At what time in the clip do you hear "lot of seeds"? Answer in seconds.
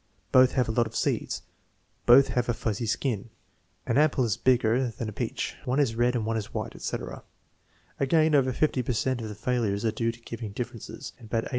0.71-1.43